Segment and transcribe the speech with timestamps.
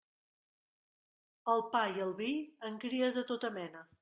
[1.53, 2.31] El pa i el vi
[2.71, 3.87] en cria de tota mena.